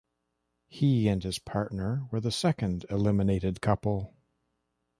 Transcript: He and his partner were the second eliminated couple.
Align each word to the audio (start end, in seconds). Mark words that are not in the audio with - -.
He 0.67 1.07
and 1.07 1.23
his 1.23 1.37
partner 1.37 2.07
were 2.09 2.19
the 2.19 2.31
second 2.31 2.87
eliminated 2.89 3.61
couple. 3.61 4.15